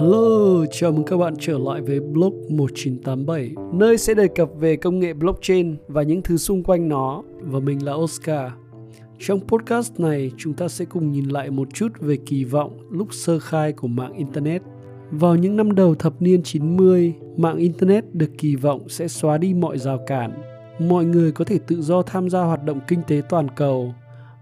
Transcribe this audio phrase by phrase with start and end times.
[0.00, 4.76] Hello, chào mừng các bạn trở lại với blog 1987, nơi sẽ đề cập về
[4.76, 7.22] công nghệ blockchain và những thứ xung quanh nó.
[7.40, 8.50] Và mình là Oscar.
[9.18, 13.08] Trong podcast này, chúng ta sẽ cùng nhìn lại một chút về kỳ vọng lúc
[13.10, 14.62] sơ khai của mạng Internet.
[15.10, 19.54] Vào những năm đầu thập niên 90, mạng Internet được kỳ vọng sẽ xóa đi
[19.54, 20.42] mọi rào cản.
[20.78, 23.94] Mọi người có thể tự do tham gia hoạt động kinh tế toàn cầu.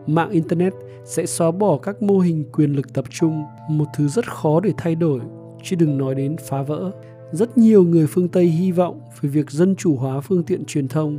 [0.06, 0.72] Mạng Internet
[1.04, 4.72] sẽ xóa bỏ các mô hình quyền lực tập trung, một thứ rất khó để
[4.76, 5.20] thay đổi
[5.66, 6.90] chứ đừng nói đến phá vỡ.
[7.32, 10.88] Rất nhiều người phương Tây hy vọng về việc dân chủ hóa phương tiện truyền
[10.88, 11.18] thông.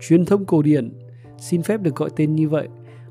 [0.00, 0.92] Truyền thông cổ điển,
[1.38, 2.68] xin phép được gọi tên như vậy,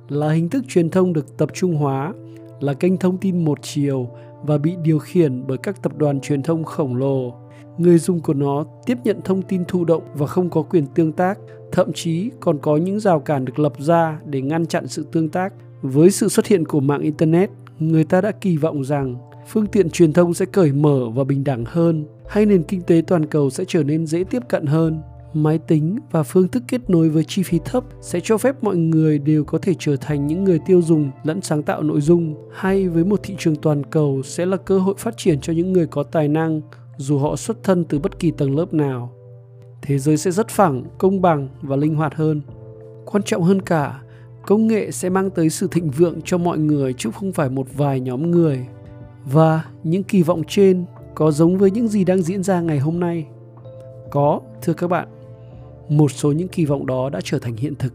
[0.09, 2.13] là hình thức truyền thông được tập trung hóa,
[2.59, 4.09] là kênh thông tin một chiều
[4.43, 7.33] và bị điều khiển bởi các tập đoàn truyền thông khổng lồ.
[7.77, 11.11] Người dùng của nó tiếp nhận thông tin thụ động và không có quyền tương
[11.11, 11.39] tác,
[11.71, 15.29] thậm chí còn có những rào cản được lập ra để ngăn chặn sự tương
[15.29, 15.53] tác.
[15.81, 19.15] Với sự xuất hiện của mạng Internet, người ta đã kỳ vọng rằng
[19.47, 23.01] phương tiện truyền thông sẽ cởi mở và bình đẳng hơn, hay nền kinh tế
[23.07, 25.01] toàn cầu sẽ trở nên dễ tiếp cận hơn.
[25.33, 28.77] Máy tính và phương thức kết nối với chi phí thấp sẽ cho phép mọi
[28.77, 32.35] người đều có thể trở thành những người tiêu dùng lẫn sáng tạo nội dung,
[32.53, 35.73] hay với một thị trường toàn cầu sẽ là cơ hội phát triển cho những
[35.73, 36.61] người có tài năng,
[36.97, 39.13] dù họ xuất thân từ bất kỳ tầng lớp nào.
[39.81, 42.41] Thế giới sẽ rất phẳng, công bằng và linh hoạt hơn.
[43.05, 44.01] Quan trọng hơn cả,
[44.45, 47.67] công nghệ sẽ mang tới sự thịnh vượng cho mọi người chứ không phải một
[47.77, 48.65] vài nhóm người
[49.25, 52.99] và những kỳ vọng trên có giống với những gì đang diễn ra ngày hôm
[52.99, 53.25] nay?
[54.11, 55.07] Có, thưa các bạn.
[55.89, 57.93] Một số những kỳ vọng đó đã trở thành hiện thực.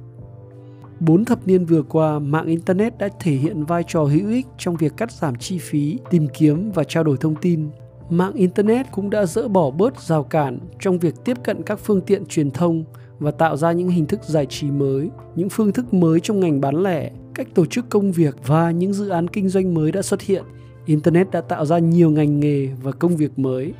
[1.01, 4.77] Bốn thập niên vừa qua, mạng Internet đã thể hiện vai trò hữu ích trong
[4.77, 7.69] việc cắt giảm chi phí, tìm kiếm và trao đổi thông tin.
[8.11, 12.01] Mạng Internet cũng đã dỡ bỏ bớt rào cản trong việc tiếp cận các phương
[12.01, 12.85] tiện truyền thông
[13.19, 16.61] và tạo ra những hình thức giải trí mới, những phương thức mới trong ngành
[16.61, 20.03] bán lẻ, cách tổ chức công việc và những dự án kinh doanh mới đã
[20.03, 20.45] xuất hiện
[20.87, 23.73] Internet đã tạo ra nhiều ngành nghề và công việc mới.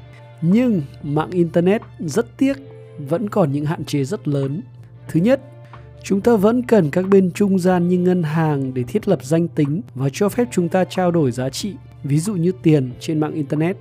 [0.43, 2.57] Nhưng mạng Internet rất tiếc
[2.99, 4.63] vẫn còn những hạn chế rất lớn.
[5.09, 5.41] Thứ nhất,
[6.03, 9.49] chúng ta vẫn cần các bên trung gian như ngân hàng để thiết lập danh
[9.49, 13.21] tính và cho phép chúng ta trao đổi giá trị, ví dụ như tiền trên
[13.21, 13.77] mạng Internet.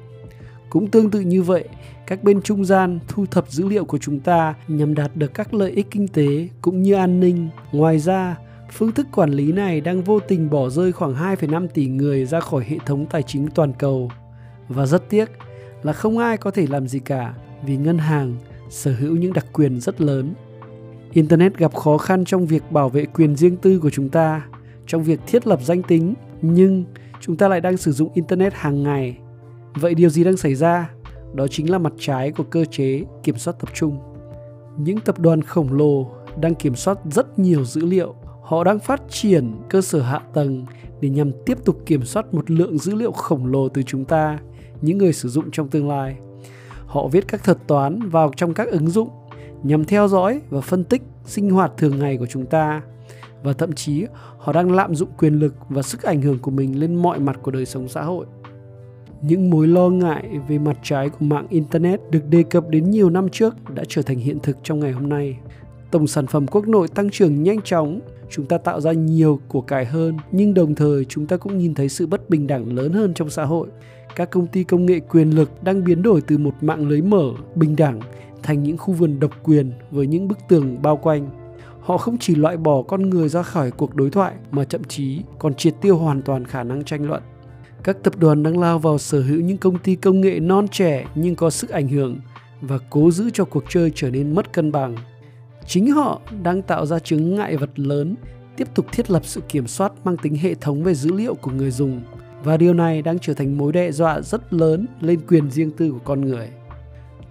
[0.70, 1.64] Cũng tương tự như vậy,
[2.08, 5.54] các bên trung gian thu thập dữ liệu của chúng ta nhằm đạt được các
[5.54, 7.50] lợi ích kinh tế cũng như an ninh.
[7.72, 8.38] Ngoài ra,
[8.74, 12.40] Phương thức quản lý này đang vô tình bỏ rơi khoảng 2,5 tỷ người ra
[12.40, 14.12] khỏi hệ thống tài chính toàn cầu.
[14.68, 15.30] Và rất tiếc
[15.84, 17.34] là không ai có thể làm gì cả
[17.66, 18.36] vì ngân hàng
[18.70, 20.34] sở hữu những đặc quyền rất lớn.
[21.12, 24.46] Internet gặp khó khăn trong việc bảo vệ quyền riêng tư của chúng ta,
[24.88, 26.84] trong việc thiết lập danh tính, nhưng
[27.20, 29.18] chúng ta lại đang sử dụng Internet hàng ngày.
[29.76, 30.90] Vậy điều gì đang xảy ra?
[31.34, 34.00] Đó chính là mặt trái của cơ chế kiểm soát tập trung.
[34.78, 39.02] Những tập đoàn khổng lồ đang kiểm soát rất nhiều dữ liệu họ đang phát
[39.10, 40.66] triển cơ sở hạ tầng
[41.02, 44.40] để nhằm tiếp tục kiểm soát một lượng dữ liệu khổng lồ từ chúng ta,
[44.82, 46.16] những người sử dụng trong tương lai.
[46.86, 49.10] Họ viết các thuật toán vào trong các ứng dụng
[49.64, 52.82] nhằm theo dõi và phân tích sinh hoạt thường ngày của chúng ta
[53.44, 54.06] và thậm chí
[54.38, 57.40] họ đang lạm dụng quyền lực và sức ảnh hưởng của mình lên mọi mặt
[57.42, 58.26] của đời sống xã hội.
[59.22, 63.10] Những mối lo ngại về mặt trái của mạng internet được đề cập đến nhiều
[63.10, 65.38] năm trước đã trở thành hiện thực trong ngày hôm nay.
[65.94, 68.00] Tổng sản phẩm quốc nội tăng trưởng nhanh chóng,
[68.30, 71.74] chúng ta tạo ra nhiều của cải hơn, nhưng đồng thời chúng ta cũng nhìn
[71.74, 73.68] thấy sự bất bình đẳng lớn hơn trong xã hội.
[74.16, 77.32] Các công ty công nghệ quyền lực đang biến đổi từ một mạng lưới mở,
[77.56, 78.00] bình đẳng,
[78.44, 81.30] thành những khu vườn độc quyền với những bức tường bao quanh.
[81.80, 85.22] Họ không chỉ loại bỏ con người ra khỏi cuộc đối thoại mà thậm chí
[85.40, 87.24] còn triệt tiêu hoàn toàn khả năng tranh luận.
[87.84, 91.06] Các tập đoàn đang lao vào sở hữu những công ty công nghệ non trẻ
[91.16, 92.20] nhưng có sức ảnh hưởng
[92.62, 94.96] và cố giữ cho cuộc chơi trở nên mất cân bằng
[95.68, 98.16] chính họ đang tạo ra chứng ngại vật lớn
[98.58, 101.52] tiếp tục thiết lập sự kiểm soát mang tính hệ thống về dữ liệu của
[101.52, 102.02] người dùng
[102.44, 105.92] và điều này đang trở thành mối đe dọa rất lớn lên quyền riêng tư
[105.92, 106.50] của con người.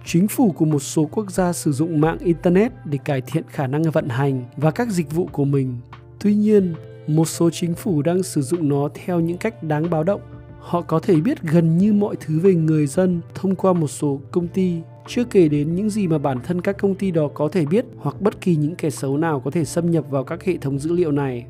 [0.05, 3.67] Chính phủ của một số quốc gia sử dụng mạng internet để cải thiện khả
[3.67, 5.77] năng vận hành và các dịch vụ của mình.
[6.19, 6.73] Tuy nhiên,
[7.07, 10.21] một số chính phủ đang sử dụng nó theo những cách đáng báo động.
[10.59, 14.19] Họ có thể biết gần như mọi thứ về người dân thông qua một số
[14.31, 17.47] công ty chưa kể đến những gì mà bản thân các công ty đó có
[17.47, 20.43] thể biết hoặc bất kỳ những kẻ xấu nào có thể xâm nhập vào các
[20.43, 21.45] hệ thống dữ liệu này.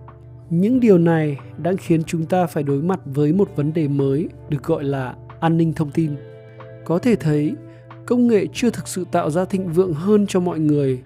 [0.49, 4.29] Những điều này đang khiến chúng ta phải đối mặt với một vấn đề mới
[4.49, 6.11] được gọi là an ninh thông tin.
[6.85, 7.53] Có thể thấy,
[8.05, 11.01] công nghệ chưa thực sự tạo ra thịnh vượng hơn cho mọi người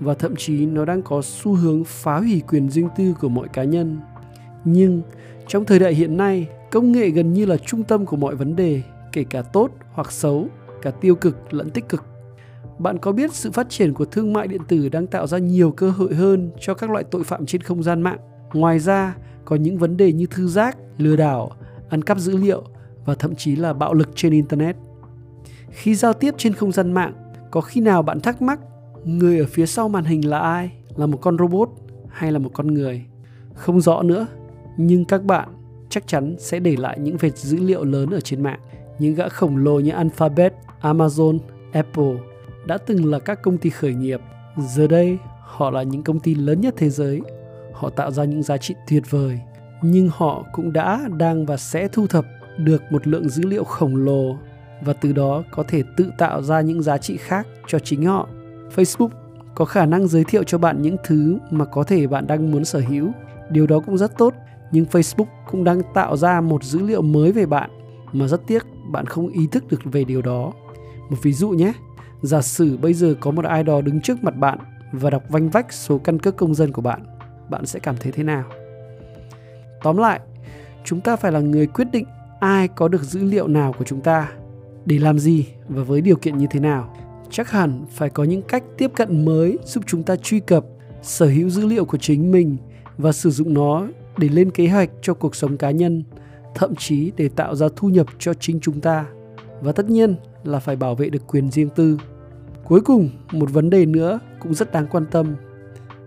[0.00, 3.48] và thậm chí nó đang có xu hướng phá hủy quyền riêng tư của mọi
[3.48, 3.98] cá nhân.
[4.64, 5.02] Nhưng
[5.48, 8.56] trong thời đại hiện nay, công nghệ gần như là trung tâm của mọi vấn
[8.56, 8.82] đề,
[9.12, 10.48] kể cả tốt hoặc xấu
[10.82, 12.04] cả tiêu cực lẫn tích cực.
[12.78, 15.70] Bạn có biết sự phát triển của thương mại điện tử đang tạo ra nhiều
[15.70, 18.18] cơ hội hơn cho các loại tội phạm trên không gian mạng.
[18.52, 21.50] Ngoài ra, có những vấn đề như thư giác, lừa đảo,
[21.88, 22.62] ăn cắp dữ liệu
[23.04, 24.76] và thậm chí là bạo lực trên internet.
[25.70, 27.12] Khi giao tiếp trên không gian mạng,
[27.50, 28.60] có khi nào bạn thắc mắc
[29.04, 30.72] người ở phía sau màn hình là ai?
[30.96, 31.68] Là một con robot
[32.08, 33.04] hay là một con người?
[33.54, 34.26] Không rõ nữa,
[34.76, 35.48] nhưng các bạn
[35.88, 38.60] chắc chắn sẽ để lại những vệt dữ liệu lớn ở trên mạng.
[38.98, 41.38] Những gã khổng lồ như Alphabet, Amazon,
[41.72, 42.16] Apple
[42.66, 44.20] đã từng là các công ty khởi nghiệp.
[44.68, 47.20] Giờ đây, họ là những công ty lớn nhất thế giới.
[47.72, 49.40] Họ tạo ra những giá trị tuyệt vời,
[49.82, 52.24] nhưng họ cũng đã, đang và sẽ thu thập
[52.58, 54.36] được một lượng dữ liệu khổng lồ
[54.80, 58.28] và từ đó có thể tự tạo ra những giá trị khác cho chính họ.
[58.76, 59.08] Facebook
[59.54, 62.64] có khả năng giới thiệu cho bạn những thứ mà có thể bạn đang muốn
[62.64, 63.10] sở hữu.
[63.50, 64.34] Điều đó cũng rất tốt,
[64.70, 67.70] nhưng Facebook cũng đang tạo ra một dữ liệu mới về bạn
[68.12, 70.52] mà rất tiếc bạn không ý thức được về điều đó.
[71.10, 71.72] Một ví dụ nhé,
[72.22, 74.58] giả sử bây giờ có một ai đó đứng trước mặt bạn
[74.92, 77.06] và đọc vanh vách số căn cước công dân của bạn,
[77.50, 78.44] bạn sẽ cảm thấy thế nào?
[79.82, 80.20] Tóm lại,
[80.84, 82.04] chúng ta phải là người quyết định
[82.40, 84.28] ai có được dữ liệu nào của chúng ta,
[84.84, 86.96] để làm gì và với điều kiện như thế nào.
[87.30, 90.64] Chắc hẳn phải có những cách tiếp cận mới giúp chúng ta truy cập,
[91.02, 92.56] sở hữu dữ liệu của chính mình
[92.98, 93.86] và sử dụng nó
[94.18, 96.04] để lên kế hoạch cho cuộc sống cá nhân,
[96.56, 99.06] thậm chí để tạo ra thu nhập cho chính chúng ta.
[99.60, 101.98] Và tất nhiên là phải bảo vệ được quyền riêng tư.
[102.64, 105.36] Cuối cùng, một vấn đề nữa cũng rất đáng quan tâm.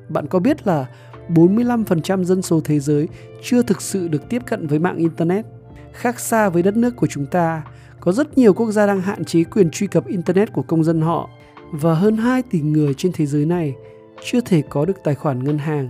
[0.10, 0.88] Bạn có biết là
[1.30, 3.08] 45% dân số thế giới
[3.42, 5.46] chưa thực sự được tiếp cận với mạng internet.
[5.94, 7.64] Khác xa với đất nước của chúng ta,
[8.00, 11.02] có rất nhiều quốc gia đang hạn chế quyền truy cập internet của công dân
[11.02, 11.30] họ
[11.72, 13.76] và hơn 2 tỷ người trên thế giới này
[14.24, 15.90] chưa thể có được tài khoản ngân hàng.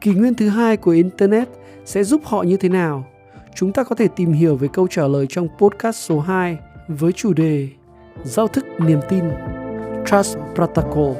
[0.00, 1.48] Kỷ nguyên thứ hai của internet
[1.84, 3.06] sẽ giúp họ như thế nào?
[3.54, 7.12] Chúng ta có thể tìm hiểu về câu trả lời trong podcast số 2 với
[7.12, 7.68] chủ đề
[8.24, 9.24] Giao thức niềm tin
[10.06, 11.14] Trust Protocol.